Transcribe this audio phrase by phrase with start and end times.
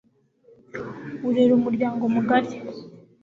[1.27, 2.51] urera umuryango mugari